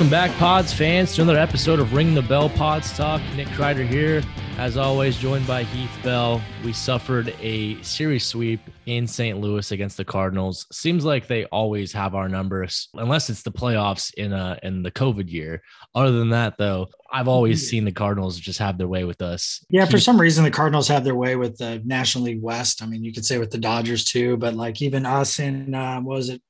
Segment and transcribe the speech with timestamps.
[0.00, 3.20] Welcome back, Pods fans, to another episode of Ring the Bell Pods Talk.
[3.36, 4.22] Nick Kreider here,
[4.56, 6.40] as always, joined by Heath Bell.
[6.64, 9.38] We suffered a series sweep in St.
[9.38, 10.66] Louis against the Cardinals.
[10.72, 14.90] Seems like they always have our numbers, unless it's the playoffs in uh in the
[14.90, 15.60] COVID year.
[15.94, 19.62] Other than that, though, I've always seen the Cardinals just have their way with us.
[19.68, 22.82] Yeah, for some reason the Cardinals have their way with the National League West.
[22.82, 26.00] I mean, you could say with the Dodgers too, but like even us in uh,
[26.00, 26.40] what was it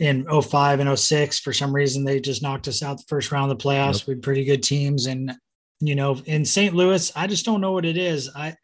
[0.00, 3.50] in 05 and 06, for some reason they just knocked us out the first round
[3.50, 4.00] of the playoffs.
[4.00, 4.08] Yep.
[4.08, 5.32] We had pretty good teams, and
[5.80, 6.74] you know, in St.
[6.74, 8.30] Louis, I just don't know what it is.
[8.34, 8.56] I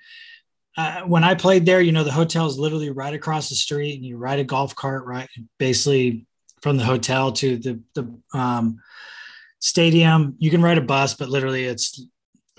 [0.76, 3.96] uh, when I played there, you know, the hotel is literally right across the street,
[3.96, 6.26] and you ride a golf cart right, basically
[6.62, 8.80] from the hotel to the the um,
[9.58, 10.36] stadium.
[10.38, 12.04] You can ride a bus, but literally it's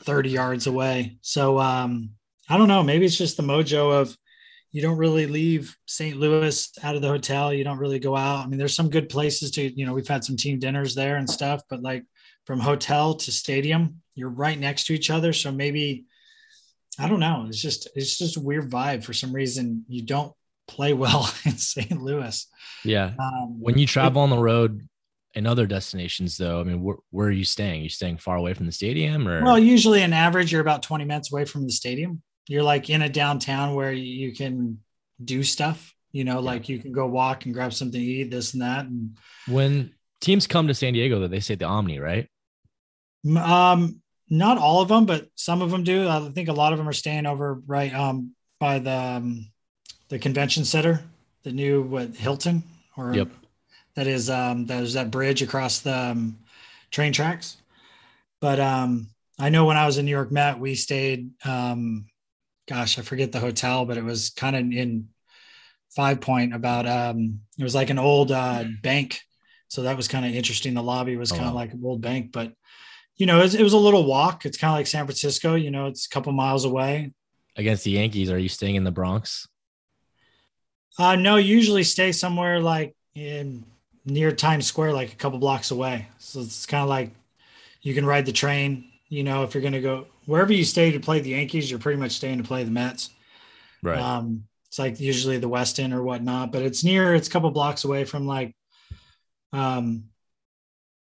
[0.01, 1.17] 30 yards away.
[1.21, 2.11] So um,
[2.49, 2.83] I don't know.
[2.83, 4.15] Maybe it's just the mojo of
[4.71, 6.17] you don't really leave St.
[6.17, 7.53] Louis out of the hotel.
[7.53, 8.45] You don't really go out.
[8.45, 11.17] I mean, there's some good places to, you know, we've had some team dinners there
[11.17, 12.05] and stuff, but like
[12.45, 15.33] from hotel to stadium, you're right next to each other.
[15.33, 16.05] So maybe,
[16.97, 17.45] I don't know.
[17.49, 19.83] It's just, it's just a weird vibe for some reason.
[19.89, 20.33] You don't
[20.67, 22.01] play well in St.
[22.01, 22.47] Louis.
[22.85, 23.11] yeah.
[23.19, 24.87] Um, When you travel on the road
[25.33, 27.81] in other destinations, though, I mean, where, where are you staying?
[27.81, 30.81] Are you staying far away from the stadium, or Well, usually an average, you're about
[30.83, 32.21] 20 minutes away from the stadium.
[32.47, 34.79] You're like in a downtown where you can
[35.23, 38.53] do stuff, you know, like you can go walk and grab something to eat, this
[38.53, 38.85] and that.
[38.85, 42.27] And when teams come to San Diego, though, they say the Omni, right?
[43.37, 46.07] um, not all of them, but some of them do.
[46.07, 49.51] I think a lot of them are staying over right um, by the um,
[50.09, 51.03] the convention center,
[51.43, 52.63] the new what Hilton
[52.97, 53.29] or Yep.
[53.95, 56.39] that is um there's that bridge across the um,
[56.91, 57.57] train tracks.
[58.39, 59.07] But um
[59.39, 62.05] I know when I was in New York Met, we stayed um
[62.71, 65.09] gosh, I forget the hotel, but it was kind of in
[65.95, 69.21] Five Point about um it was like an old uh bank.
[69.69, 70.73] So that was kind of interesting.
[70.73, 71.61] The lobby was Oh, kind of wow.
[71.61, 72.53] like an old bank, but
[73.17, 74.45] you know, it was, it was a little walk.
[74.45, 77.13] It's kind of like San Francisco, you know, it's a couple miles away.
[77.55, 79.47] Against the Yankees, are you staying in the Bronx?
[80.97, 83.65] Uh, no, usually stay somewhere like in
[84.05, 86.07] near Times Square, like a couple blocks away.
[86.19, 87.11] So it's kind of like
[87.83, 88.90] you can ride the train.
[89.11, 91.79] You know, if you're going to go wherever you stay to play the Yankees, you're
[91.79, 93.09] pretty much staying to play the Mets.
[93.83, 93.99] Right.
[93.99, 97.13] Um, it's like usually the West End or whatnot, but it's near.
[97.13, 98.55] It's a couple blocks away from like,
[99.51, 100.05] um,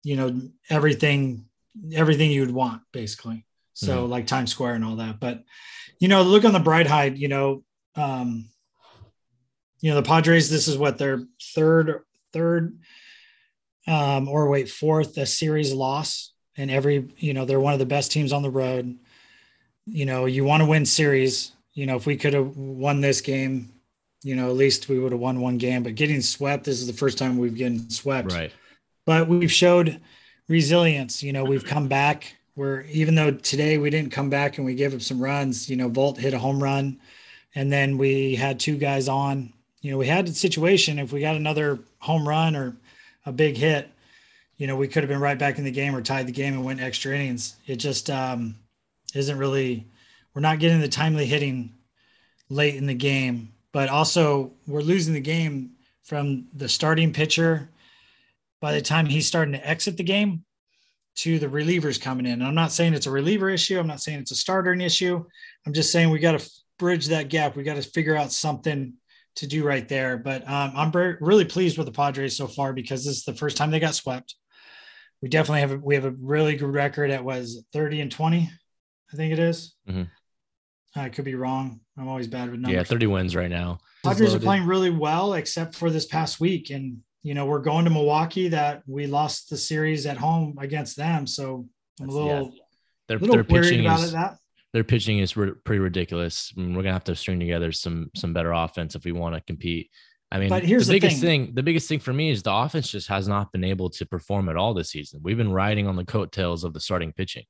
[0.03, 1.45] you know, everything,
[1.93, 3.45] everything you would want basically.
[3.79, 5.21] So like Times Square and all that.
[5.21, 5.43] But
[5.99, 7.17] you know, look on the bright side.
[7.17, 7.63] You know,
[7.95, 8.49] um,
[9.79, 10.49] you know the Padres.
[10.49, 11.23] This is what their
[11.55, 12.01] third,
[12.33, 12.77] third,
[13.87, 17.85] um, or wait, fourth a series loss, and every you know they're one of the
[17.85, 18.97] best teams on the road.
[19.85, 21.53] You know, you want to win series.
[21.73, 23.71] You know, if we could have won this game,
[24.23, 25.83] you know, at least we would have won one game.
[25.83, 28.51] But getting swept, this is the first time we've getting swept right.
[29.05, 29.99] but we've showed
[30.47, 31.23] resilience.
[31.23, 32.35] You know, we've come back.
[32.55, 35.77] Where even though today we didn't come back and we gave up some runs, you
[35.77, 36.99] know, Voit hit a home run,
[37.55, 39.53] and then we had two guys on.
[39.81, 40.99] You know, we had a situation.
[40.99, 42.75] If we got another home run or
[43.25, 43.89] a big hit,
[44.59, 46.53] you know, we could have been right back in the game or tied the game
[46.53, 47.55] and went extra innings.
[47.65, 48.55] It just um,
[49.15, 49.87] isn't really.
[50.35, 51.73] We're not getting the timely hitting
[52.49, 55.71] late in the game, but also we're losing the game
[56.03, 57.69] from the starting pitcher
[58.59, 60.43] by the time he's starting to exit the game,
[61.15, 62.33] to the relievers coming in.
[62.33, 63.79] And I'm not saying it's a reliever issue.
[63.79, 65.25] I'm not saying it's a starter issue.
[65.65, 67.55] I'm just saying we got to bridge that gap.
[67.55, 68.93] We got to figure out something
[69.35, 70.17] to do right there.
[70.17, 70.91] But um, I'm
[71.21, 73.95] really pleased with the Padres so far because this is the first time they got
[73.95, 74.35] swept.
[75.21, 78.49] We definitely have a, we have a really good record at was 30 and 20,
[79.11, 79.75] I think it is.
[79.89, 80.03] Mm-hmm.
[80.95, 81.81] I could be wrong.
[81.97, 82.75] I'm always bad with numbers.
[82.75, 83.79] Yeah, 30 wins right now.
[84.03, 86.69] Padres are playing really well, except for this past week.
[86.69, 90.95] And, you know, we're going to Milwaukee that we lost the series at home against
[90.95, 91.27] them.
[91.27, 91.67] So
[92.01, 92.61] I'm a little, yeah.
[93.07, 94.19] their, little their pitching is, it,
[94.73, 96.53] Their pitching is re- pretty ridiculous.
[96.57, 99.11] I mean, we're going to have to string together some, some better offense if we
[99.11, 99.91] want to compete.
[100.31, 101.45] I mean, but here's the, the biggest thing.
[101.47, 101.55] thing.
[101.55, 104.47] The biggest thing for me is the offense just has not been able to perform
[104.49, 105.21] at all this season.
[105.23, 107.45] We've been riding on the coattails of the starting pitching.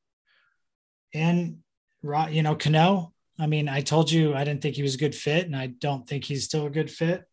[1.14, 1.58] And,
[2.04, 5.16] you know, Cano, I mean, I told you I didn't think he was a good
[5.16, 7.26] fit, and I don't think he's still a good fit.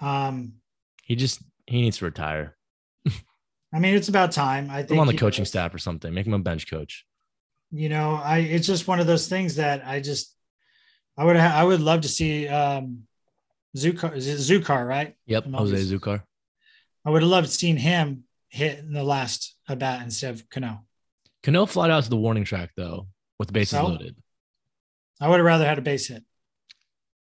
[0.00, 0.54] Um,
[1.02, 2.56] he just he needs to retire.
[3.72, 4.68] I mean, it's about time.
[4.70, 6.12] I think I'm on the coaching staff or something.
[6.12, 7.06] Make him a bench coach.
[7.70, 10.34] You know, I it's just one of those things that I just
[11.16, 13.04] I would I would love to see um
[13.76, 15.14] Zukar Zukar, right?
[15.26, 16.22] Yep, Jose Azocar.
[17.04, 20.84] I would have loved seeing him hit in the last at bat instead of Cano.
[21.42, 23.06] Cano flied out to the warning track though
[23.38, 24.16] with the bases so, loaded.
[25.20, 26.24] I would have rather had a base hit.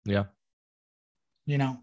[0.05, 0.25] Yeah.
[1.45, 1.79] You know,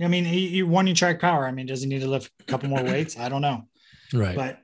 [0.00, 1.46] I mean, he, he warning track power.
[1.46, 3.18] I mean, does he need to lift a couple more weights?
[3.18, 3.64] I don't know.
[4.12, 4.36] Right.
[4.36, 4.58] But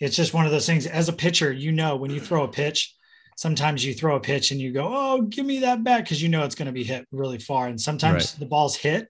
[0.00, 0.86] it's just one of those things.
[0.86, 2.94] As a pitcher, you know, when you throw a pitch,
[3.38, 6.28] sometimes you throw a pitch and you go, "Oh, give me that back," because you
[6.28, 7.68] know it's going to be hit really far.
[7.68, 8.40] And sometimes right.
[8.40, 9.08] the ball's hit,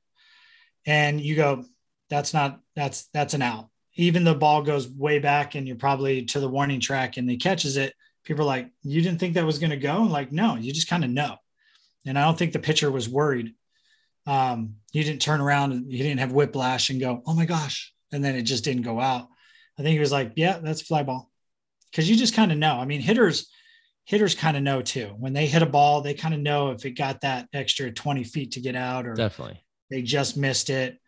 [0.84, 1.64] and you go,
[2.10, 6.26] "That's not that's that's an out." Even the ball goes way back, and you're probably
[6.26, 7.94] to the warning track, and he catches it.
[8.22, 10.74] People are like, "You didn't think that was going to go?" And like, no, you
[10.74, 11.36] just kind of know.
[12.06, 13.54] And I don't think the pitcher was worried.
[14.26, 17.94] Um, he didn't turn around and he didn't have whiplash and go, "Oh my gosh!"
[18.12, 19.28] And then it just didn't go out.
[19.78, 21.30] I think he was like, "Yeah, that's fly ball,"
[21.90, 22.74] because you just kind of know.
[22.78, 23.48] I mean, hitters
[24.08, 25.14] hitters kind of know too.
[25.18, 28.24] When they hit a ball, they kind of know if it got that extra 20
[28.24, 30.98] feet to get out or definitely they just missed it,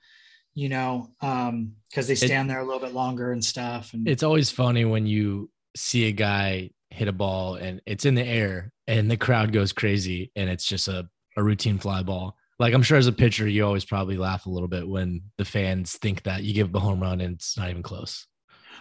[0.54, 3.94] you know, um, because they stand it, there a little bit longer and stuff.
[3.94, 8.16] And it's always funny when you see a guy hit a ball and it's in
[8.16, 11.08] the air and the crowd goes crazy and it's just a,
[11.38, 12.36] a routine fly ball.
[12.58, 15.46] Like I'm sure as a pitcher, you always probably laugh a little bit when the
[15.46, 18.26] fans think that you give up a home run and it's not even close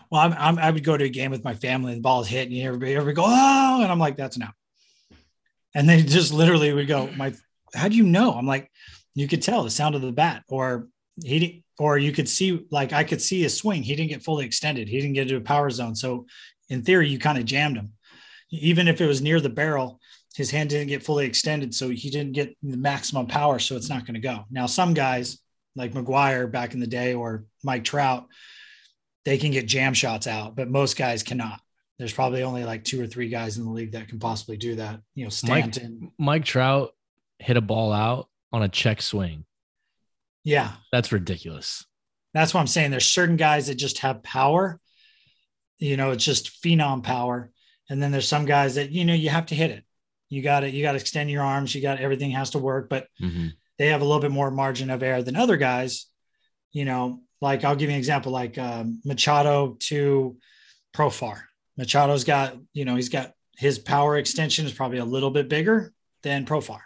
[0.09, 2.27] well, I'm, I'm, i would go to a game with my family and the ball's
[2.27, 4.53] hit and everybody, everybody go, oh, and I'm like, that's out.
[5.75, 7.33] And they just literally would go, my,
[7.73, 8.33] how do you know?
[8.33, 8.71] I'm like,
[9.13, 10.88] you could tell the sound of the bat or
[11.23, 13.83] he, or you could see, like I could see his swing.
[13.83, 14.89] He didn't get fully extended.
[14.89, 15.95] He didn't get to a power zone.
[15.95, 16.25] So
[16.69, 17.94] in theory, you kind of jammed him.
[18.51, 20.00] Even if it was near the barrel,
[20.35, 21.73] his hand didn't get fully extended.
[21.75, 23.59] So he didn't get the maximum power.
[23.59, 24.45] So it's not going to go.
[24.50, 25.39] Now, some guys
[25.75, 28.27] like McGwire back in the day or Mike Trout,
[29.29, 31.61] they can get jam shots out, but most guys cannot.
[31.99, 34.73] There's probably only like two or three guys in the league that can possibly do
[34.77, 35.01] that.
[35.13, 35.99] You know, Stanton.
[36.01, 36.95] Mike, Mike Trout
[37.37, 39.45] hit a ball out on a check swing.
[40.43, 40.71] Yeah.
[40.91, 41.85] That's ridiculous.
[42.33, 42.89] That's what I'm saying.
[42.89, 44.79] There's certain guys that just have power.
[45.77, 47.51] You know, it's just phenom power.
[47.87, 49.83] And then there's some guys that, you know, you have to hit it.
[50.27, 51.75] You got to, you got to extend your arms.
[51.75, 53.49] You got everything has to work, but mm-hmm.
[53.77, 56.07] they have a little bit more margin of error than other guys.
[56.71, 60.38] You know, like I'll give you an example, like um, Machado to
[60.95, 61.41] Profar.
[61.77, 65.94] Machado's got, you know, he's got his power extension is probably a little bit bigger
[66.24, 66.81] than Profar,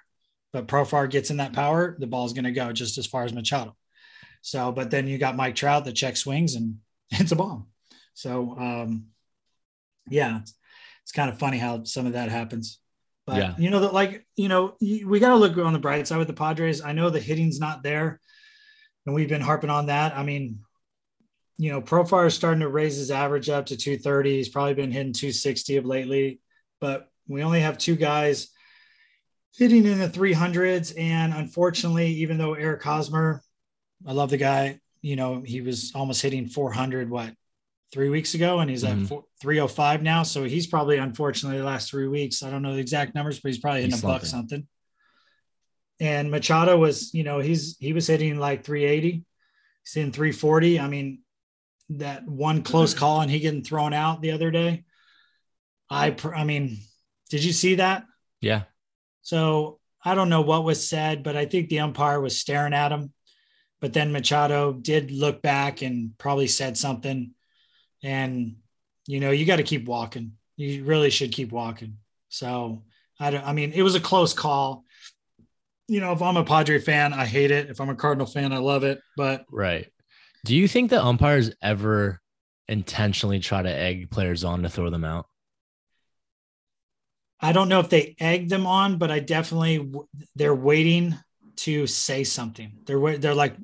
[0.52, 3.34] but Profar gets in that power, the ball's going to go just as far as
[3.34, 3.76] Machado.
[4.42, 6.78] So, but then you got Mike Trout that check swings and
[7.12, 7.68] it's a bomb.
[8.14, 9.06] So, um,
[10.10, 10.54] yeah, it's,
[11.04, 12.80] it's kind of funny how some of that happens.
[13.26, 13.54] But yeah.
[13.58, 16.28] you know that, like you know, we got to look on the bright side with
[16.28, 16.82] the Padres.
[16.82, 18.20] I know the hitting's not there
[19.06, 20.16] and we've been harping on that.
[20.16, 20.60] I mean,
[21.58, 24.38] you know, Profar is starting to raise his average up to 230.
[24.38, 26.40] He's probably been hitting 260 of lately,
[26.80, 28.50] but we only have two guys
[29.56, 30.98] hitting in the 300s.
[30.98, 33.42] And unfortunately, even though Eric Hosmer,
[34.06, 37.34] I love the guy, you know, he was almost hitting 400, what,
[37.92, 39.14] three weeks ago, and he's mm-hmm.
[39.14, 40.24] at 305 now.
[40.24, 43.50] So he's probably, unfortunately, the last three weeks, I don't know the exact numbers, but
[43.50, 44.68] he's probably hitting a buck something
[46.00, 49.24] and Machado was, you know, he's he was hitting like 380,
[49.84, 50.80] he's in 340.
[50.80, 51.20] I mean,
[51.90, 53.00] that one close mm-hmm.
[53.00, 54.84] call and he getting thrown out the other day.
[55.90, 56.78] I I mean,
[57.30, 58.06] did you see that?
[58.42, 58.64] Yeah.
[59.22, 62.92] So I don't know what was said, but I think the umpire was staring at
[62.92, 63.14] him.
[63.80, 67.32] But then Machado did look back and probably said something.
[68.02, 68.58] And
[69.08, 70.34] you know, you got to keep walking.
[70.56, 71.98] You really should keep walking.
[72.30, 72.84] So
[73.20, 73.46] I don't.
[73.46, 74.86] I mean, it was a close call
[75.88, 77.70] you know, if I'm a Padre fan, I hate it.
[77.70, 79.02] If I'm a Cardinal fan, I love it.
[79.18, 79.88] But right.
[80.46, 82.22] Do you think the umpires ever
[82.68, 85.28] intentionally try to egg players on to throw them out?
[87.40, 89.92] I don't know if they egg them on, but I definitely
[90.36, 91.18] they're waiting
[91.58, 92.72] to say something.
[92.86, 93.56] They're they're like,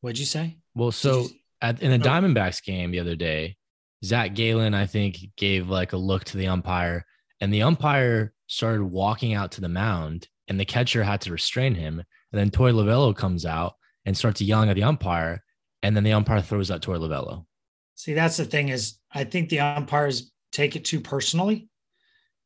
[0.00, 1.28] "What'd you say?" Well, so
[1.62, 2.10] at, in the oh.
[2.10, 3.56] Diamondbacks game the other day,
[4.04, 7.06] Zac Gallen I think gave like a look to the umpire,
[7.40, 11.74] and the umpire started walking out to the mound, and the catcher had to restrain
[11.74, 11.98] him.
[11.98, 15.42] And then Torey Lovullo comes out and starts yelling at the umpire,
[15.82, 17.46] and then the umpire throws out Torey Lovullo.
[17.94, 21.70] See, that's the thing is, I think the umpires take it too personally,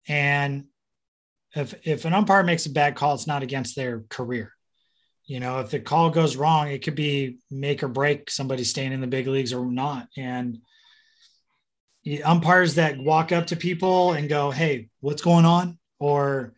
[0.07, 0.67] and
[1.57, 4.53] if if an umpire makes a bad call, it's not against their career.
[5.25, 8.93] You know, if the call goes wrong, it could be make or break somebody staying
[8.93, 10.07] in the big leagues or not.
[10.17, 10.59] And
[12.25, 16.55] umpires that walk up to people and go, "Hey, what's going on?" or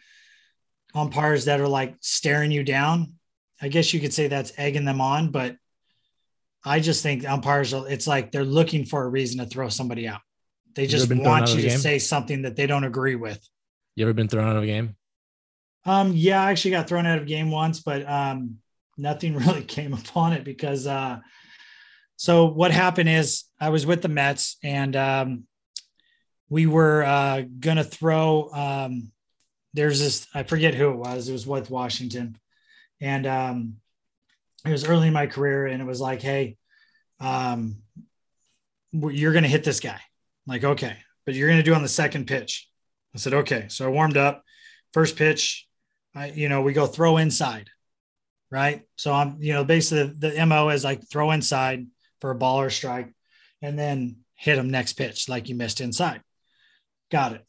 [0.94, 3.14] umpires that are like staring you down.
[3.60, 5.56] I guess you could say that's egging them on, but
[6.64, 10.20] I just think umpires it's like they're looking for a reason to throw somebody out.
[10.74, 11.78] They just want you to game?
[11.78, 13.40] say something that they don't agree with.
[13.96, 14.96] You ever been thrown out of a game?
[15.84, 18.58] Um, yeah, I actually got thrown out of a game once, but um,
[18.96, 21.18] nothing really came upon it because uh,
[22.16, 25.44] so what happened is I was with the Mets and um,
[26.48, 28.50] we were uh, gonna throw.
[28.52, 29.12] Um,
[29.74, 31.28] there's this I forget who it was.
[31.28, 32.38] It was with Washington,
[33.00, 33.74] and um,
[34.64, 36.56] it was early in my career, and it was like, hey,
[37.20, 37.76] um,
[38.92, 39.90] you're gonna hit this guy.
[39.90, 40.96] I'm like, okay,
[41.26, 42.68] but you're gonna do on the second pitch.
[43.14, 43.66] I said, okay.
[43.68, 44.42] So I warmed up.
[44.92, 45.66] First pitch,
[46.14, 47.68] I, you know, we go throw inside,
[48.50, 48.82] right?
[48.96, 51.86] So I'm, you know, basically the, the MO is like throw inside
[52.20, 53.12] for a ball or strike
[53.60, 56.22] and then hit him next pitch like you missed inside.
[57.10, 57.47] Got it.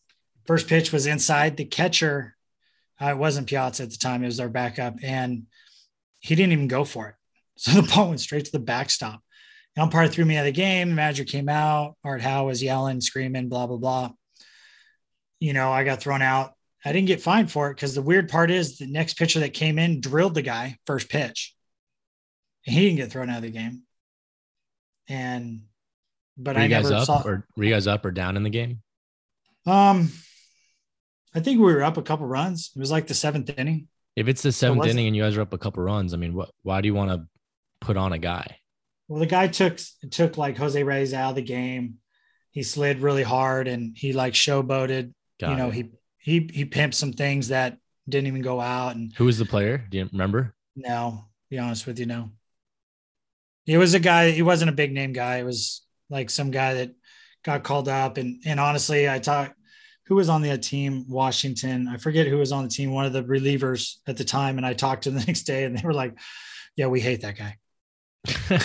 [0.49, 1.55] First pitch was inside.
[1.55, 2.35] The catcher,
[2.99, 5.43] uh, it wasn't Piazza at the time, it was our backup, and
[6.19, 7.15] he didn't even go for it.
[7.59, 9.21] So the ball went straight to the backstop.
[9.75, 10.87] The umpire threw me out of the game.
[10.87, 11.97] The manager came out.
[12.05, 14.11] Art Howe was yelling, screaming, blah, blah, blah
[15.39, 16.53] you know, I got thrown out.
[16.83, 19.53] I didn't get fined for it because the weird part is the next pitcher that
[19.53, 21.55] came in drilled the guy first pitch.
[22.65, 23.83] And he didn't get thrown out of the game.
[25.07, 25.61] And
[26.37, 28.49] but were I never up saw or were you guys up or down in the
[28.49, 28.81] game?
[29.65, 30.11] Um
[31.33, 32.71] I think we were up a couple runs.
[32.75, 33.87] It was like the seventh inning.
[34.15, 36.33] If it's the seventh inning and you guys are up a couple runs, I mean,
[36.33, 37.27] what why do you want to
[37.81, 38.57] put on a guy?
[39.07, 39.79] Well, the guy took
[40.11, 41.95] took like Jose Reyes out of the game.
[42.51, 45.73] He slid really hard and he like showboated Got you know, it.
[45.73, 48.95] he he he pimped some things that didn't even go out.
[48.95, 49.77] And who was the player?
[49.89, 50.53] Do you remember?
[50.75, 52.31] No, be honest with you, no.
[53.65, 54.31] It was a guy.
[54.31, 55.37] He wasn't a big name guy.
[55.37, 56.91] It was like some guy that
[57.43, 58.17] got called up.
[58.17, 59.55] And and honestly, I talked.
[60.09, 61.05] Who was on the team?
[61.07, 61.87] Washington.
[61.87, 62.91] I forget who was on the team.
[62.91, 64.57] One of the relievers at the time.
[64.57, 66.17] And I talked to them the next day, and they were like,
[66.75, 67.57] "Yeah, we hate that guy."
[68.27, 68.57] he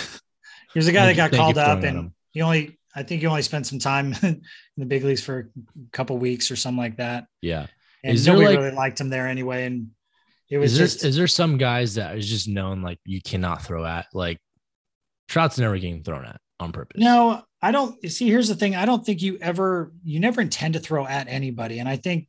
[0.79, 3.67] was a guy that got called up, and he only I think he only spent
[3.67, 4.41] some time in
[4.77, 7.27] the big leagues for a couple weeks or something like that.
[7.41, 7.67] Yeah.
[8.03, 9.65] And is nobody like, really liked him there anyway.
[9.65, 9.91] And
[10.49, 13.63] it was is just is there some guys that is just known like you cannot
[13.63, 14.39] throw at like
[15.27, 17.01] Trout's never getting thrown at on purpose.
[17.01, 18.29] No, I don't see.
[18.29, 18.75] Here's the thing.
[18.75, 21.79] I don't think you ever you never intend to throw at anybody.
[21.79, 22.27] And I think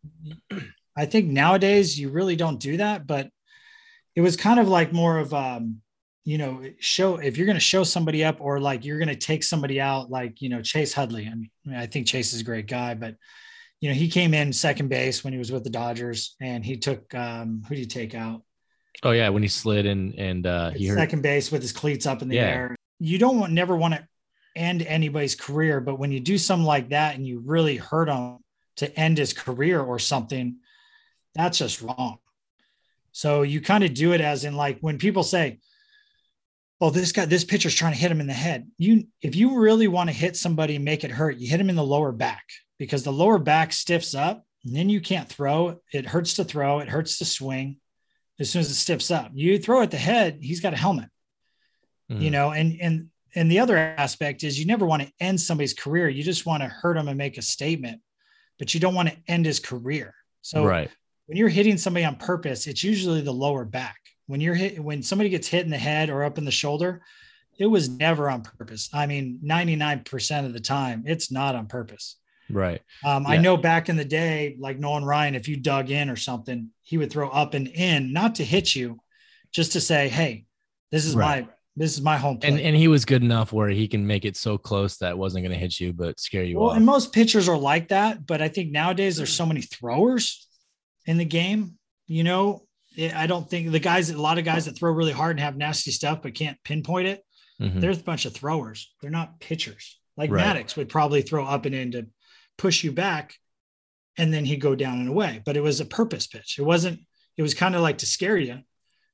[0.97, 3.29] I think nowadays you really don't do that, but
[4.15, 5.83] it was kind of like more of um
[6.27, 9.15] you know, show if you're going to show somebody up or like you're going to
[9.15, 11.29] take somebody out, like, you know, Chase Utley.
[11.29, 13.15] I mean, I think Chase is a great guy, but,
[13.81, 16.79] you know, he came in second base when he was with the Dodgers and he
[16.79, 18.43] took, um, who did he take out?
[19.05, 19.29] Oh, yeah.
[19.29, 20.99] When he slid and, and, uh, he hurt.
[20.99, 22.43] second base with his cleats up in the yeah.
[22.43, 22.77] air.
[22.99, 24.09] You don't want, never want to
[24.57, 28.39] end anybody's career, but when you do something like that and you really hurt him
[28.77, 30.57] to end his career or something,
[31.35, 32.19] that's just wrong.
[33.13, 35.59] So you kind of do it as in like when people say,
[36.81, 38.71] oh, this guy, this pitcher's trying to hit him in the head.
[38.77, 41.71] You, if you really want to hit somebody and make it hurt, you hit him
[41.71, 42.45] in the lower back
[42.79, 45.81] because the lower back stiffs up and then you can't throw.
[45.93, 46.81] It hurts to throw.
[46.81, 47.79] It hurts to swing
[48.39, 49.31] as soon as it stiffs up.
[49.35, 51.09] You throw at the head, he's got a helmet,
[52.11, 52.21] mm-hmm.
[52.21, 55.75] you know, and, and, and the other aspect is you never want to end somebody's
[55.75, 56.09] career.
[56.09, 58.01] You just want to hurt them and make a statement,
[58.59, 60.15] but you don't want to end his career.
[60.43, 60.91] So right.
[61.27, 65.03] when you're hitting somebody on purpose, it's usually the lower back when you're hit when
[65.03, 67.03] somebody gets hit in the head or up in the shoulder
[67.59, 72.17] it was never on purpose i mean 99% of the time it's not on purpose
[72.51, 73.31] right um, yeah.
[73.31, 76.71] i know back in the day like nolan ryan if you dug in or something
[76.83, 78.99] he would throw up and in not to hit you
[79.53, 80.45] just to say hey
[80.91, 81.47] this is right.
[81.47, 82.53] my this is my home plate.
[82.53, 85.45] And, and he was good enough where he can make it so close that wasn't
[85.45, 86.77] going to hit you, but scare you well, off.
[86.77, 88.27] And most pitchers are like that.
[88.27, 90.49] But I think nowadays there's so many throwers
[91.05, 91.75] in the game,
[92.07, 92.63] you know,
[93.15, 95.57] I don't think the guys, a lot of guys that throw really hard and have
[95.57, 97.23] nasty stuff but can't pinpoint it,
[97.61, 97.79] mm-hmm.
[97.79, 98.95] they're a bunch of throwers.
[99.03, 100.01] They're not pitchers.
[100.17, 100.57] Like Right.
[100.57, 102.07] Maddux would probably throw up and in to
[102.57, 103.35] push you back,
[104.17, 105.43] and then he'd go down and away.
[105.45, 106.57] But it was a purpose pitch.
[106.59, 107.01] It wasn't.
[107.37, 108.61] It was kind of like to scare you.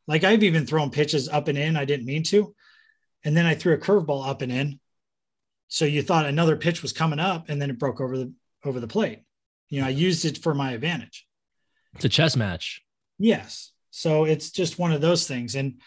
[0.06, 1.76] Like I've even thrown pitches up and in.
[1.76, 2.54] I didn't mean to,
[3.24, 4.80] and then I threw a curveball up and in.
[5.68, 8.32] So you thought another pitch was coming up, and then it broke over the
[8.64, 9.20] over the plate.
[9.68, 11.26] You know, I used it for my advantage.
[11.94, 12.82] It's a chess match.
[13.18, 13.72] Yes.
[13.90, 15.54] So it's just one of those things.
[15.54, 15.80] And,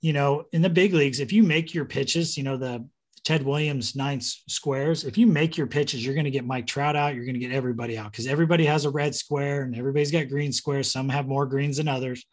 [0.00, 2.86] you know, in the big leagues, if you make your pitches, you know, the
[3.24, 6.96] Ted Williams nine squares, if you make your pitches, you're going to get Mike Trout
[6.96, 7.14] out.
[7.14, 10.28] You're going to get everybody out because everybody has a red square and everybody's got
[10.28, 10.90] green squares.
[10.90, 12.24] Some have more greens than others.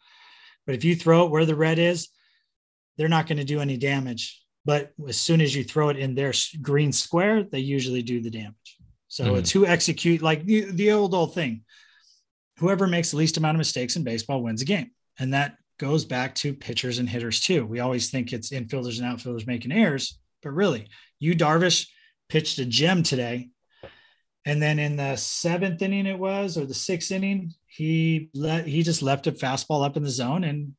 [0.66, 2.08] But if you throw it where the red is,
[2.96, 4.42] they're not going to do any damage.
[4.64, 8.30] But as soon as you throw it in their green square, they usually do the
[8.30, 8.76] damage.
[9.08, 9.38] So Mhm.
[9.38, 11.64] it's who execute like the, the old old thing.
[12.58, 14.90] Whoever makes the least amount of mistakes in baseball wins a game.
[15.18, 17.64] And that goes back to pitchers and hitters too.
[17.64, 20.88] We always think it's infielders and outfielders making errors, but really,
[21.18, 21.88] you Darvish
[22.28, 23.48] pitched a gem today.
[24.44, 28.82] And then in the seventh inning, it was, or the sixth inning, he let he
[28.82, 30.72] just left a fastball up in the zone and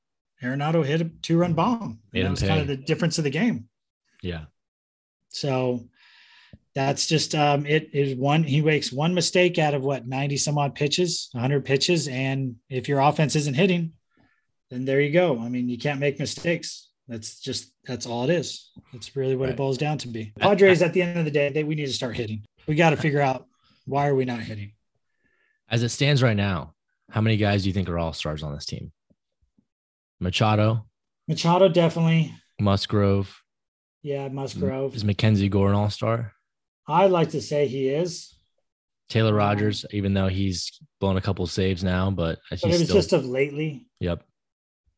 [0.44, 2.00] Arenado hit a two run bomb.
[2.14, 3.70] And that was kind of the difference of the game.
[4.22, 4.46] Yeah.
[5.30, 5.86] So
[6.76, 10.58] that's just um it is one he makes one mistake out of what 90 some
[10.58, 13.94] odd pitches, 100 pitches and if your offense isn't hitting,
[14.70, 15.40] then there you go.
[15.40, 16.90] I mean, you can't make mistakes.
[17.08, 18.70] That's just that's all it is.
[18.92, 19.54] That's really what Right.
[19.54, 20.34] it boils down to be.
[20.40, 22.44] Padres at the end of the day, they we need to start hitting.
[22.68, 23.48] We got to figure out
[23.86, 24.74] why are we not hitting?
[25.70, 26.74] As it stands right now,
[27.12, 28.92] how many guys do you think are all stars on this team?
[30.20, 30.86] Machado,
[31.28, 32.34] Machado definitely.
[32.60, 33.42] Musgrove,
[34.04, 34.96] Yeah, Musgrove.
[34.96, 36.34] is Mackenzie Gore an all star?
[36.88, 38.36] I'd like to say he is,
[39.10, 42.74] Taylor Um, Rogers, even though he's blown a couple saves now, but he's but it
[42.74, 42.96] was still.
[42.96, 43.88] just of lately.
[44.00, 44.24] yep.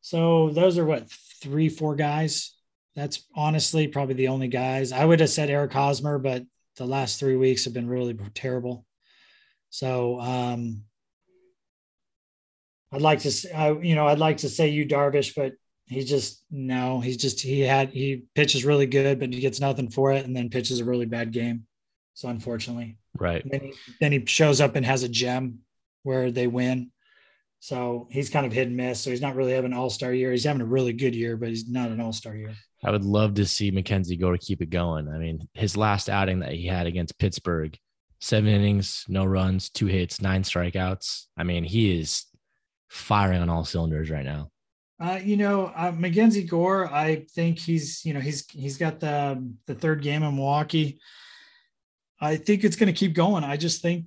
[0.01, 1.09] So those are what
[1.41, 2.53] three, four guys.
[2.95, 4.91] That's honestly probably the only guys.
[4.91, 6.43] I would have said Eric Hosmer, but
[6.75, 8.85] the last three weeks have been really terrible.
[9.69, 10.83] So um
[12.93, 15.53] I'd like to say, I, you know, I'd like to say you Darvish, but
[15.85, 19.89] he just no, he's just he had he pitches really good, but he gets nothing
[19.89, 21.65] for it, and then pitches a really bad game.
[22.13, 23.43] So unfortunately, Right.
[23.49, 25.59] then he, then he shows up and has a gem
[26.03, 26.91] where they win.
[27.59, 28.99] So he's kind of hit and miss.
[28.99, 30.31] So he's not really having an all star year.
[30.31, 32.53] He's having a really good year, but he's not an all star year.
[32.83, 35.07] I would love to see Mackenzie go to keep it going.
[35.07, 37.77] I mean, his last outing that he had against Pittsburgh,
[38.19, 41.27] seven innings, no runs, two hits, nine strikeouts.
[41.37, 42.25] I mean, he is
[42.93, 44.51] firing on all cylinders right now.
[44.99, 49.51] Uh, you know, uh, Mackenzie Gore, I think he's, you know, he's he's got the
[49.65, 50.99] the third game in Milwaukee.
[52.21, 53.43] I think it's going to keep going.
[53.43, 54.05] I just think,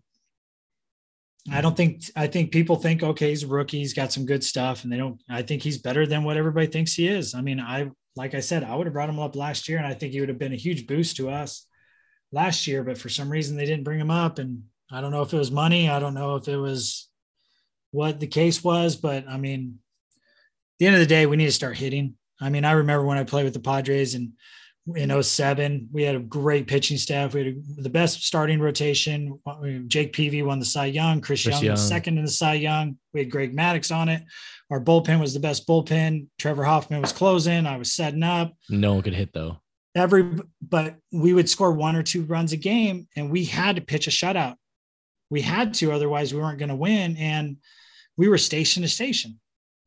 [1.50, 4.44] I don't think, I think people think, okay, he's a rookie, he's got some good
[4.44, 5.20] stuff, and they don't.
[5.28, 7.34] I think he's better than what everybody thinks he is.
[7.34, 9.86] I mean, I like I said, I would have brought him up last year, and
[9.86, 11.66] I think he would have been a huge boost to us
[12.30, 12.84] last year.
[12.84, 15.38] But for some reason, they didn't bring him up, and I don't know if it
[15.38, 15.90] was money.
[15.90, 17.05] I don't know if it was
[17.96, 19.78] what the case was, but I mean,
[20.14, 22.14] at the end of the day, we need to start hitting.
[22.38, 24.32] I mean, I remember when I played with the Padres and
[24.94, 27.32] in 07, we had a great pitching staff.
[27.32, 29.40] We had a, the best starting rotation.
[29.88, 31.22] Jake Peavy won the Cy Young.
[31.22, 32.98] Chris, Chris Young, was second in the Cy Young.
[33.14, 34.22] We had Greg Maddux on it.
[34.70, 36.26] Our bullpen was the best bullpen.
[36.38, 37.66] Trevor Hoffman was closing.
[37.66, 39.56] I was setting up No one could hit though.
[39.94, 43.82] every but we would score one or two runs a game and we had to
[43.82, 44.56] pitch a shutout
[45.30, 47.56] we had to otherwise we weren't going to win and
[48.16, 49.38] we were station to station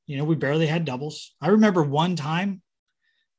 [0.08, 2.62] you know we barely had doubles i remember one time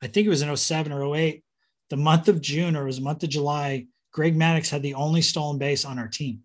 [0.02, 1.42] i think it was in 07 or 08
[1.90, 4.94] the month of june or it was the month of july greg maddux had the
[4.94, 6.40] only stolen base on our team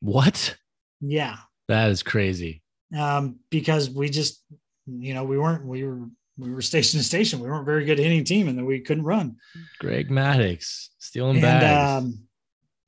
[0.00, 0.56] What?
[1.00, 1.36] yeah
[1.68, 2.62] That is crazy.
[2.96, 4.42] um, because we just
[4.86, 6.06] you know we weren't we were
[6.38, 8.80] we were station to station we weren't a very good hitting team and then we
[8.80, 9.36] couldn't run
[9.78, 12.04] Greg Maddux stealing and bags.
[12.04, 12.18] um,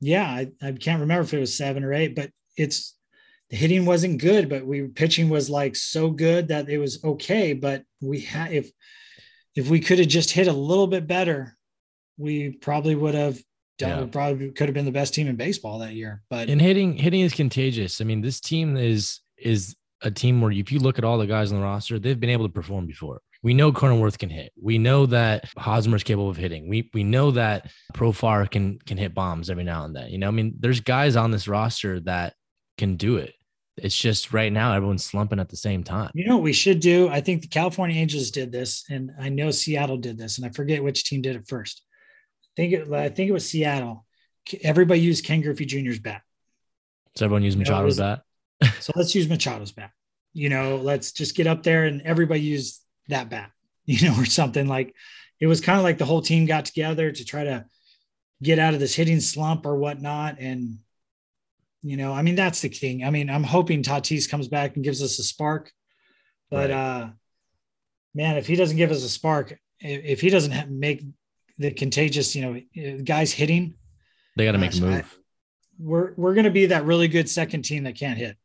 [0.00, 2.94] yeah, I, I can't remember if it was seven or eight, but it's
[3.50, 7.52] the hitting wasn't good, but we pitching was like so good that it was okay.
[7.52, 8.70] But we had if
[9.54, 11.56] if we could have just hit a little bit better,
[12.16, 13.38] we probably would have
[13.78, 14.04] done.
[14.04, 14.06] Yeah.
[14.10, 16.22] Probably could have been the best team in baseball that year.
[16.30, 18.00] But and hitting hitting is contagious.
[18.00, 21.26] I mean, this team is is a team where if you look at all the
[21.26, 23.20] guys on the roster, they've been able to perform before.
[23.42, 24.52] We know Cronenworth can hit.
[24.60, 26.68] We know that Hosmer's capable of hitting.
[26.68, 30.08] We we know that Profar can can hit bombs every now and then.
[30.10, 32.34] You know, I mean, there's guys on this roster that
[32.76, 33.34] can do it.
[33.76, 36.10] It's just right now everyone's slumping at the same time.
[36.14, 37.08] you know what we should do?
[37.08, 40.50] I think the California Angels did this, and I know Seattle did this, and I
[40.50, 41.82] forget which team did it first.
[42.56, 44.06] I think it, I think it was Seattle.
[44.62, 46.22] Everybody used Ken Griffey Jr.'s bat.
[47.16, 48.22] So everyone use You know, Machado's bat.
[48.80, 49.90] So let's use Machado's bat.
[50.32, 53.50] You know, let's just get up there and everybody use that bat,
[53.86, 54.94] you know, or something like
[55.40, 57.66] it was kind of like the whole team got together to try to
[58.42, 60.36] get out of this hitting slump or whatnot.
[60.38, 60.78] And,
[61.84, 63.04] you know, I mean, that's the thing.
[63.04, 65.70] I mean, I'm hoping Tatis comes back and gives us a spark.
[66.50, 66.76] But, Right.
[66.76, 67.10] uh,
[68.14, 71.04] man, if he doesn't give us a spark, if, he doesn't make
[71.58, 73.74] the contagious, you know, uh, guys hitting,
[74.36, 75.18] They got to make a Gosh, I- move.
[75.78, 78.36] we're, we're going to be that really good second team that can't hit.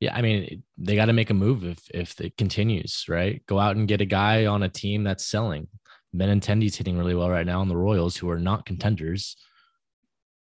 [0.00, 3.44] Yeah, I mean, they got to make a move if if it continues, right?
[3.46, 5.68] Go out and get a guy on a team that's selling.
[6.16, 9.36] Benintendi's hitting really well right now on the Royals, who are not contenders.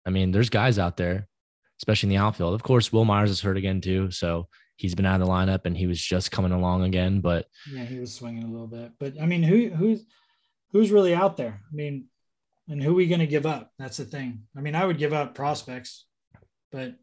[0.06, 1.28] I mean, there's guys out there,
[1.82, 2.54] especially in the outfield.
[2.54, 5.62] Of course, Wil Myers is hurt again too, so he's been out of the lineup
[5.66, 7.22] and he was just coming along again.
[7.22, 10.06] But Yeah, he was swinging a little bit, but I mean, who who's
[10.72, 11.62] who's really out there?
[11.72, 12.06] I mean,
[12.68, 13.72] and who are we going to give up?
[13.80, 14.44] That's the thing.
[14.56, 16.06] I mean, I would give up prospects,
[16.72, 16.96] but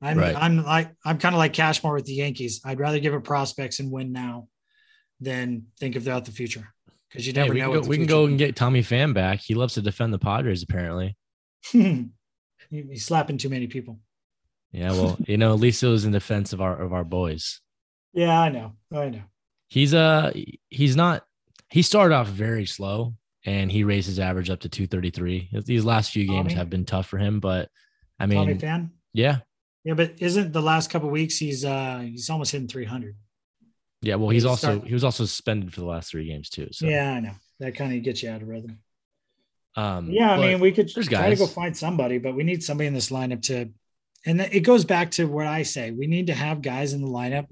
[0.00, 0.36] I'm Right.
[0.36, 2.60] I'm like I'm kind of like Cashman with the Yankees.
[2.64, 4.48] I'd rather give up prospects and win now
[5.20, 6.72] than think about the future
[7.08, 7.72] because you hey, never we, know.
[7.72, 9.40] can go, we can go and get Tommy Pham back.
[9.40, 11.16] He loves to defend the Padres, apparently.
[12.72, 13.98] He's slapping too many people.
[14.72, 17.60] Yeah, well, you know, at least it was in defense of our of our boys.
[18.14, 18.72] Yeah, I know.
[18.92, 19.22] I know.
[19.68, 20.32] He's uh
[20.68, 21.24] he's not
[21.70, 25.50] he started off very slow and he raised his average up to 233.
[25.64, 26.54] These last few games Tommy?
[26.54, 27.68] have been tough for him, but
[28.18, 28.90] I Tommy mean, fan.
[29.12, 29.38] yeah.
[29.84, 33.16] Yeah, but isn't the last couple weeks he's uh he's almost hitting 300.
[34.02, 36.68] Yeah, well, he's He's also he was also suspended for the last 3 games too.
[36.72, 37.32] So Yeah, I know.
[37.60, 38.78] That kind of gets you out of rhythm.
[39.76, 42.88] Um Yeah, I mean, we could try to go find somebody, but we need somebody
[42.88, 43.70] in this lineup to.
[44.24, 47.08] And it goes back to what I say: we need to have guys in the
[47.08, 47.46] lineup.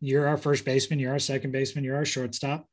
[0.00, 0.98] You're our first baseman.
[0.98, 1.84] You're our second baseman.
[1.84, 2.68] You're our shortstop.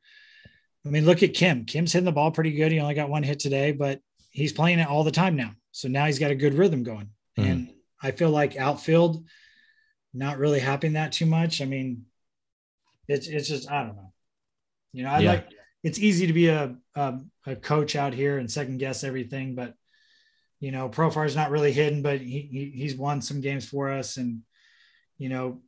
[0.86, 1.66] I mean, look at Kim.
[1.66, 2.72] Kim's hitting the ball pretty good.
[2.72, 4.00] He only got one hit today, but
[4.32, 5.52] he's playing it all the time now.
[5.72, 7.10] So now he's got a good rhythm going.
[7.38, 7.52] Mhm.
[7.52, 9.26] And I feel like outfield,
[10.14, 11.62] not really happening that too much.
[11.62, 12.06] I mean,
[13.08, 14.14] it's it's just I don't know.
[14.94, 15.32] You know, I Yeah.
[15.34, 15.48] like
[15.84, 19.74] it's easy to be a, a a coach out here and second guess everything, but
[20.60, 24.18] you know, Profar's not really hidden, but he, he he's won some games for us,
[24.18, 24.42] and
[25.18, 25.62] you know,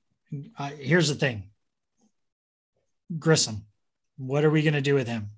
[0.57, 1.49] I, here's the thing,
[3.13, 3.61] Grisham,
[4.17, 5.31] what are we going to do with him?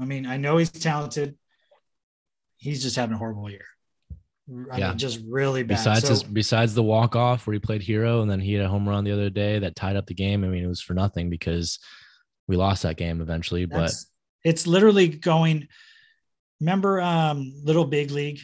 [0.00, 1.36] I mean, I know he's talented.
[2.56, 3.64] He's just having a horrible year.
[4.70, 4.88] I Yeah.
[4.90, 5.76] mean, just really bad.
[5.76, 8.64] besides So- his besides the walk off where he played hero and then he had
[8.64, 10.44] a home run the other day that tied up the game.
[10.44, 11.78] I mean, it was for nothing because
[12.48, 13.92] we lost that game eventually, but
[14.44, 15.68] it's literally going.
[16.60, 18.40] Remember, um, Little Big League,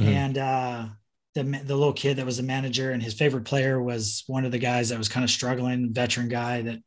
[0.00, 0.06] Mhm.
[0.06, 0.88] and uh,
[1.34, 4.52] the the little kid that was the manager, and his favorite player was one of
[4.52, 6.78] the guys that was kind of struggling, veteran guy that,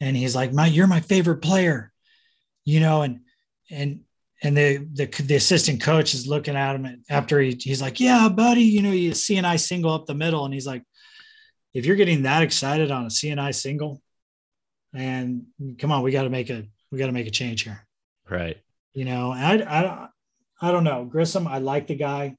[0.00, 1.92] and he's like, "My, you're my favorite player,"
[2.64, 3.20] you know, and
[3.70, 4.00] and
[4.42, 8.28] and the the the assistant coach is looking at him after he he's like, "Yeah,
[8.28, 10.84] buddy, you know, you seeing-eye single up the middle," and he's like,
[11.74, 14.02] "If you're getting that excited on a seeing-eye single."
[14.94, 15.46] And
[15.78, 17.86] come on, we got to make a we got to make a change here.
[18.28, 18.58] right.
[18.92, 20.08] You know, I I
[20.60, 21.46] I don't know Grisham.
[21.46, 22.36] I like the guy.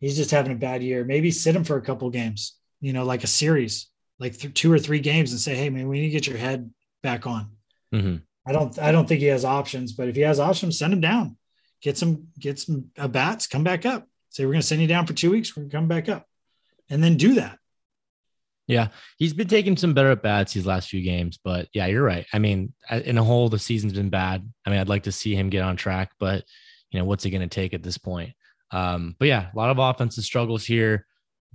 [0.00, 1.04] He's just having a bad year.
[1.04, 2.56] Maybe sit him for a couple games.
[2.80, 5.86] You know, like a series, like th- two or three games, and say, "Hey, man,
[5.86, 6.70] we need to get your head
[7.02, 7.50] back on."
[7.92, 10.92] hmm I don't I don't think he has options, but if he has options, send
[10.92, 11.36] him down.
[11.80, 13.46] Get some get some uh, bats.
[13.46, 14.08] Come back up.
[14.30, 15.56] Say we're going to send you down for two weeks.
[15.56, 16.26] We're going to come back up,
[16.90, 17.60] and then do that.
[18.72, 22.02] Yeah, he's been taking some better at bats these last few games, but yeah, you're
[22.02, 22.26] right.
[22.32, 24.48] I mean, in a whole, the season's been bad.
[24.64, 26.44] I mean, I'd like to see him get on track, but
[26.90, 28.32] you know, what's it going to take at this point?
[28.70, 31.06] Um, but yeah, a lot of offensive struggles here.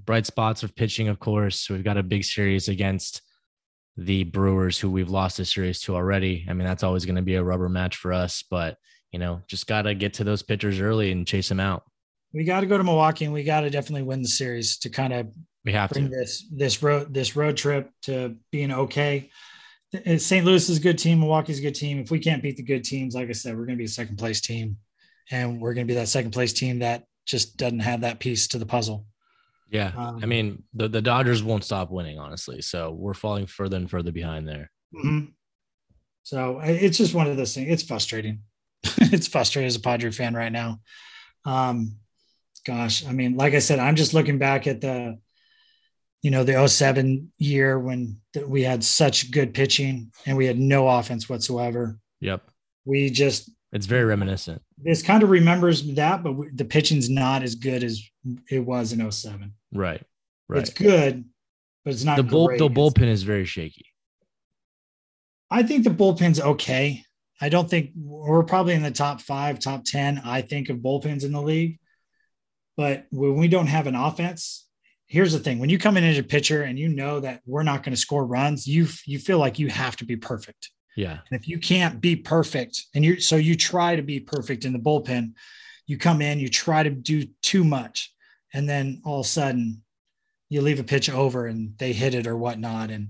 [0.04, 1.70] Bright spots of pitching, of course.
[1.70, 3.22] We've got a big series against
[3.98, 6.46] the Brewers, who we've lost a series to already.
[6.48, 8.78] I mean, that's always going to be a rubber match for us, but
[9.12, 11.84] you know, just got to get to those pitchers early and chase them out.
[12.34, 14.90] We got to go to Milwaukee, and we got to definitely win the series to
[14.90, 15.34] kind of
[15.68, 16.16] We have bring to.
[16.16, 19.30] this this road this road trip to being okay.
[20.18, 20.46] St.
[20.46, 21.20] Louis is a good team.
[21.20, 22.00] Milwaukee's a good team.
[22.00, 23.90] If we can't beat the good teams, like I said, we're going to be a
[23.90, 24.78] second place team,
[25.30, 28.48] and we're going to be that second place team that just doesn't have that piece
[28.50, 29.06] to the puzzle.
[29.70, 29.92] Yeah.
[29.98, 32.62] Um, I mean, the, the Dodgers won't stop winning, honestly.
[32.62, 34.72] So we're falling further and further behind there.
[34.96, 35.34] Mhm.
[36.24, 37.70] So it's just one of those things.
[37.70, 38.44] It's frustrating.
[38.84, 40.80] it's frustrating as a Padre fan right now.
[41.44, 41.98] Um,
[42.66, 45.20] gosh, I mean, like I said, I'm just looking back at the,
[46.24, 50.88] you know, the 07 year when we had such good pitching and we had no
[50.88, 52.00] offense whatsoever.
[52.22, 52.44] Yep.
[52.86, 54.62] We just It's very reminiscent.
[54.78, 58.02] this kind of remembers that, but we, the pitching's not as good as
[58.50, 59.54] it was in 07.
[59.74, 60.04] Right.
[60.50, 60.62] Right.
[60.62, 61.26] It's good,
[61.86, 62.60] but it's not the bull great.
[62.60, 63.86] the It's- bullpen is very shaky.
[65.50, 67.04] I think the bullpen's okay.
[67.40, 71.24] I don't think we're probably in the top five, top 10, I think, of bullpens
[71.24, 71.80] in the league.
[72.76, 74.67] But when we don't have an offense,
[75.08, 77.64] here's the thing when you come in as a pitcher and you know that we're
[77.64, 80.70] not going to score runs, you you feel like you have to be perfect.
[80.96, 81.20] Yeah.
[81.30, 84.74] And if you can't be perfect and you so you try to be perfect in
[84.74, 85.34] the bullpen,
[85.86, 88.14] you come in, you try to do too much,
[88.54, 89.84] and then all of a sudden
[90.50, 92.90] you leave a pitch over and they hit it or whatnot.
[92.90, 93.10] And,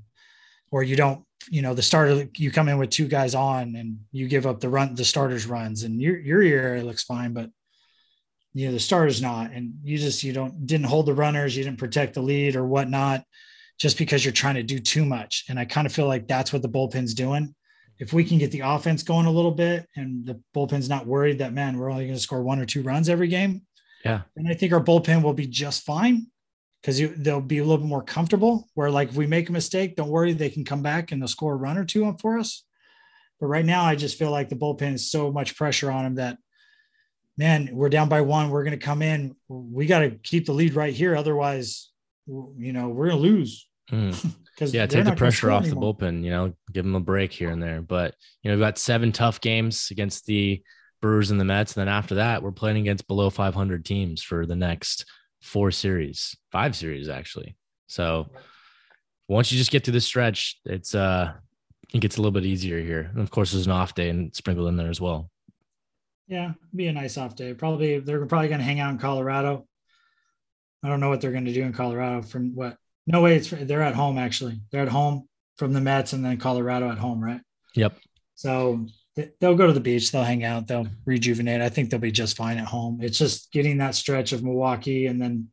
[0.71, 3.99] or you don't, you know, the starter, you come in with two guys on and
[4.11, 7.49] you give up the run, the starters runs and your, your area looks fine, but
[8.57, 9.51] you know, the starter's not.
[9.51, 12.65] And you just, you don't, didn't hold the runners, you didn't protect the lead or
[12.65, 13.23] whatnot,
[13.79, 15.45] just because you're trying to do too much.
[15.47, 17.53] And I kind of feel like that's what the bullpen's doing.
[17.99, 21.39] If we can get the offense going a little bit and the bullpen's not worried
[21.39, 23.61] that, man, we're only going to score one or two runs every game.
[24.03, 24.21] Yeah.
[24.35, 26.27] And I think our bullpen will be just fine
[26.81, 28.67] because they'll be a little bit more comfortable.
[28.73, 31.27] Where like if we make a mistake, don't worry, they can come back and they'll
[31.27, 32.63] score a run or two up for us.
[33.39, 36.15] But right now, I just feel like the bullpen is so much pressure on them
[36.15, 36.37] that,
[37.37, 38.49] man, we're down by one.
[38.49, 39.35] We're going to come in.
[39.47, 41.91] We got to keep the lead right here, otherwise,
[42.27, 43.67] you know, we're going to lose.
[43.89, 44.73] Because mm.
[44.73, 45.93] yeah, take the pressure off anymore.
[45.93, 46.23] the bullpen.
[46.23, 47.81] You know, give them a break here and there.
[47.81, 50.61] But you know, we've got seven tough games against the
[51.01, 54.45] Brewers and the Mets, and then after that, we're playing against below 500 teams for
[54.45, 55.05] the next
[55.41, 57.55] four series, five series actually.
[57.87, 58.27] So
[59.27, 61.33] once you just get to this stretch, it's uh
[61.93, 63.09] it gets a little bit easier here.
[63.13, 65.29] And of course, there's an off day and sprinkled in there as well.
[66.27, 67.53] Yeah, be a nice off day.
[67.53, 69.65] Probably they're probably going to hang out in Colorado.
[70.83, 72.21] I don't know what they're going to do in Colorado.
[72.21, 72.77] From what?
[73.05, 73.37] No way.
[73.37, 74.59] It's they're at home actually.
[74.71, 77.41] They're at home from the Mets and then Colorado at home, right?
[77.75, 77.97] Yep.
[78.35, 78.85] So
[79.39, 81.61] they'll go to the beach, they'll hang out, they'll rejuvenate.
[81.61, 82.99] I think they'll be just fine at home.
[83.01, 85.47] It's just getting that stretch of Milwaukee, and then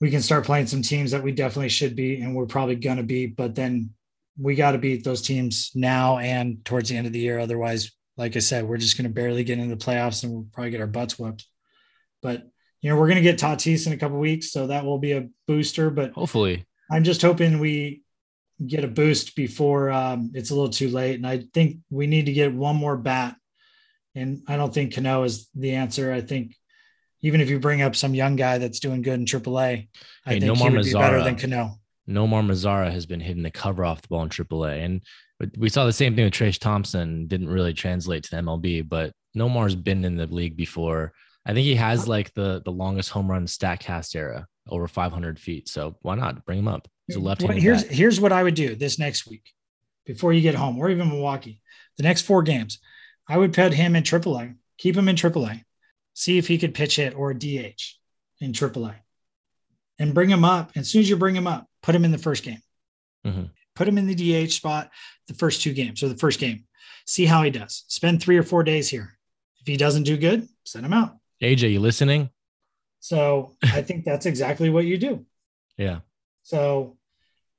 [0.00, 3.02] we can start playing some teams that we definitely should be, and we're probably gonna
[3.02, 3.26] be.
[3.26, 3.94] But then
[4.38, 7.38] we got to beat those teams now and towards the end of the year.
[7.38, 10.70] Otherwise, like I said, we're just gonna barely get into the playoffs, and we'll probably
[10.70, 11.46] get our butts whipped.
[12.20, 12.46] But
[12.82, 15.28] you know, we're gonna get Tatis in a couple weeks, so that will be a
[15.48, 15.88] booster.
[15.88, 18.02] But hopefully, I'm just hoping we
[18.66, 21.14] get a boost before um, it's a little too late.
[21.16, 23.36] And I think we need to get one more bat.
[24.14, 26.12] And I don't think Cano is the answer.
[26.12, 26.54] I think
[27.22, 29.88] even if you bring up some young guy that's doing good in AAA,
[30.26, 31.80] I hey, think Nomar he would Mazara, be better than Cano.
[32.08, 35.02] Nomar Mazara has been hitting the cover off the ball in AAA, and
[35.56, 37.26] we saw the same thing with Trayce Thompson.
[37.26, 41.12] Didn't really translate to the MLB, but Nomar's been in the league before.
[41.46, 45.68] I think he has like the the longest home run Statcast era, over 500 feet.
[45.68, 46.88] So why not bring him up?
[47.06, 47.42] He's a left.
[47.42, 47.92] Here's back.
[47.92, 49.50] here's what I would do this next week,
[50.04, 51.60] before you get home, or even Milwaukee.
[51.96, 52.78] The next four games,
[53.28, 55.64] I would put him in AAA, keep him in AAA,
[56.14, 57.96] see if he could pitch hit or DH
[58.40, 58.94] in AAA,
[59.98, 60.72] and bring him up.
[60.76, 62.60] As soon as you bring him up, put him in the first game.
[63.26, 63.44] Mm-hmm.
[63.74, 64.90] Put him in the DH spot
[65.28, 66.64] the first two games or the first game.
[67.06, 67.84] See how he does.
[67.88, 69.18] Spend three or four days here.
[69.60, 71.16] If he doesn't do good, send him out.
[71.42, 72.30] AJ, you listening?
[73.00, 75.26] So I think that's exactly what you do.
[75.76, 76.00] Yeah.
[76.42, 76.98] So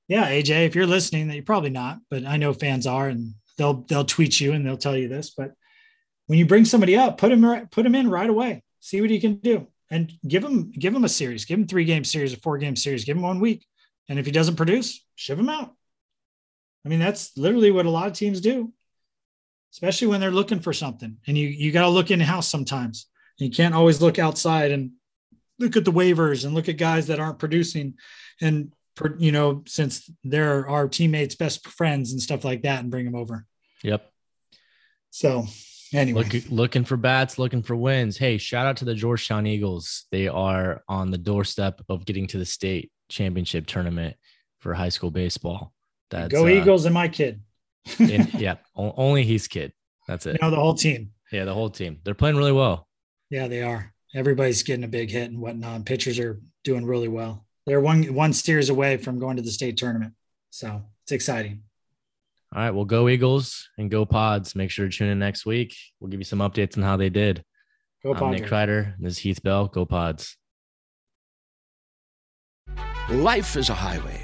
[0.08, 3.34] yeah, AJ, if you're listening, that you're probably not, but I know fans are, and
[3.58, 5.30] they'll they'll tweet you and they'll tell you this.
[5.30, 5.54] But
[6.28, 8.64] when you bring somebody up, put him right, put him in right away.
[8.82, 11.46] See what he can do, and give him give him a series.
[11.46, 13.06] Give him three game series, a four game series.
[13.06, 13.66] Give him one week,
[14.10, 15.74] and if he doesn't produce, ship him out.
[16.86, 18.74] I mean, that's literally what a lot of teams do,
[19.72, 21.18] especially when they're looking for something.
[21.28, 23.08] And you you got to look in house sometimes.
[23.38, 24.92] You can't always look outside and
[25.60, 27.96] look at the waivers and look at guys that aren't producing
[28.42, 28.74] and
[29.20, 33.16] you know since they're our teammates best friends and stuff like that and bring them
[33.16, 33.46] over.
[33.84, 34.06] Yep.
[35.12, 35.46] So
[35.94, 36.24] anyway.
[36.24, 38.18] Look, looking for bats looking for wins.
[38.18, 40.06] Hey shout out to the georgetown eagles.
[40.12, 44.18] They are on the doorstep of getting to the state championship tournament
[44.60, 45.74] for high school baseball
[46.12, 47.42] that's go uh, eagles and my kid
[48.00, 49.72] in, yeah only he's kid
[50.08, 52.88] that's it you know the whole team yeah the whole team they're playing really well
[53.30, 55.86] yeah they are everybody's getting a big hit and whatnot.
[55.86, 57.46] Pitchers are doing really well.
[57.66, 60.14] They're one one steers away from going to the state tournament,
[60.50, 61.64] so it's exciting.
[62.54, 64.56] All right, well, go Eagles and go Pods.
[64.56, 65.76] Make sure to tune in next week.
[66.00, 67.44] We'll give you some updates on how they did.
[68.04, 68.24] Go Pods.
[68.24, 68.96] I'm Nick Kreider.
[69.00, 69.68] This is Heath Bell.
[69.68, 70.38] Go Pods.
[73.10, 74.24] Life is a highway,